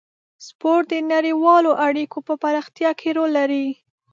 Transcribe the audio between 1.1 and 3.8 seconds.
نړیوالو اړیکو په پراختیا کې رول لري.